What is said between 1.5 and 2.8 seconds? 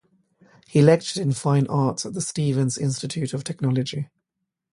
Arts at the Stevens